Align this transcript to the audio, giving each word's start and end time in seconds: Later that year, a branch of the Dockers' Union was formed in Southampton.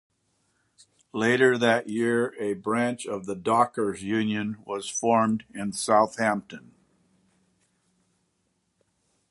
Later 1.13 1.59
that 1.59 1.87
year, 1.87 2.33
a 2.39 2.55
branch 2.55 3.05
of 3.05 3.27
the 3.27 3.35
Dockers' 3.35 4.01
Union 4.01 4.57
was 4.65 4.89
formed 4.89 5.43
in 5.53 5.73
Southampton. 5.73 6.71